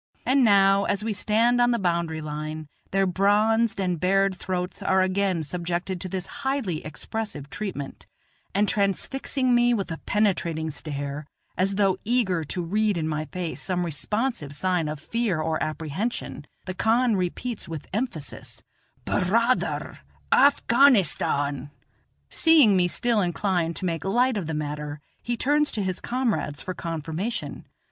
[0.25, 5.01] And now, as we stand on the boundary line, their bronzed and bared throats are
[5.03, 8.07] again subjected to this highly expressive treatment;
[8.55, 13.61] and transfixing me with a penetrating stare, as though eager to read in my face
[13.61, 18.63] some responsive sign of fear or apprehension, the khan repeats with emphasis:
[19.05, 19.99] "Bur raa ther,
[20.31, 21.69] Afghanistan."
[22.27, 26.59] Seeing me still inclined to make light of the matter, he turns to his comrades
[26.59, 27.67] for confirmation.